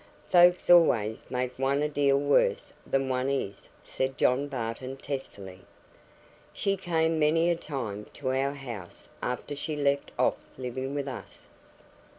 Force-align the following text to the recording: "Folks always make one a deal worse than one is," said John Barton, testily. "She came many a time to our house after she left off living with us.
"Folks 0.31 0.67
always 0.67 1.27
make 1.29 1.59
one 1.59 1.83
a 1.83 1.87
deal 1.87 2.17
worse 2.19 2.73
than 2.87 3.07
one 3.07 3.29
is," 3.29 3.69
said 3.83 4.17
John 4.17 4.47
Barton, 4.47 4.97
testily. 4.97 5.59
"She 6.53 6.75
came 6.75 7.19
many 7.19 7.51
a 7.51 7.55
time 7.55 8.05
to 8.15 8.29
our 8.29 8.55
house 8.55 9.09
after 9.21 9.55
she 9.55 9.75
left 9.75 10.11
off 10.17 10.37
living 10.57 10.95
with 10.95 11.07
us. 11.07 11.51